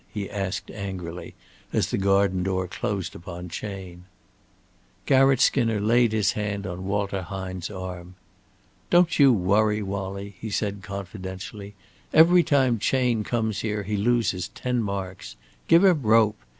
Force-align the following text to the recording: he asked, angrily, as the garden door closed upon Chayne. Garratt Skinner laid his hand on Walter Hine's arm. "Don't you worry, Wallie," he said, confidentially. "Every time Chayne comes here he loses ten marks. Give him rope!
he 0.11 0.27
asked, 0.31 0.71
angrily, 0.71 1.35
as 1.71 1.91
the 1.91 1.97
garden 1.99 2.41
door 2.41 2.67
closed 2.67 3.13
upon 3.13 3.49
Chayne. 3.49 4.05
Garratt 5.05 5.39
Skinner 5.39 5.79
laid 5.79 6.11
his 6.11 6.31
hand 6.31 6.65
on 6.65 6.87
Walter 6.87 7.21
Hine's 7.21 7.69
arm. 7.69 8.15
"Don't 8.89 9.19
you 9.19 9.31
worry, 9.31 9.83
Wallie," 9.83 10.33
he 10.39 10.49
said, 10.49 10.81
confidentially. 10.81 11.75
"Every 12.15 12.41
time 12.41 12.79
Chayne 12.79 13.23
comes 13.23 13.59
here 13.59 13.83
he 13.83 13.95
loses 13.95 14.47
ten 14.47 14.81
marks. 14.81 15.35
Give 15.67 15.83
him 15.85 16.01
rope! 16.01 16.37